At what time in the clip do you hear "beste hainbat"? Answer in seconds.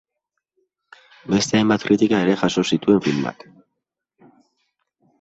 1.35-1.87